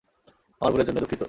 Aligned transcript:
আমার 0.61 0.71
ভুলের 0.71 0.87
জন্য, 0.87 0.99
দুঃখিত। 0.99 1.19